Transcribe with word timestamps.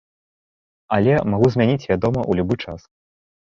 Але 0.97 1.13
магу 1.35 1.47
змяніць, 1.57 1.85
вядома, 1.93 2.25
у 2.29 2.41
любы 2.43 2.61
час. 2.67 2.81